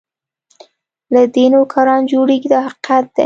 [1.13, 3.19] له دوی نوکران جوړېږي دا حقیقت دی.